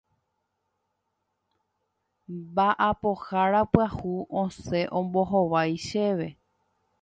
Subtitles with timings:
[2.35, 6.27] Mba'apohára pyahu osẽ ombohovái chéve.